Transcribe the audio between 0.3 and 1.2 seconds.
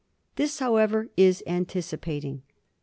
This, how ever,